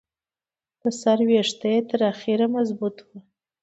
[0.81, 3.17] د سر ویښته یې تر اخره مضبوط وو.